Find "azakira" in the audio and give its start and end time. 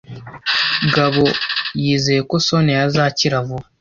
2.87-3.37